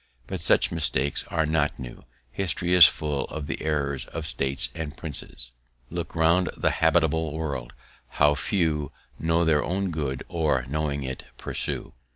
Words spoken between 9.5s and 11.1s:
own good, or, knowing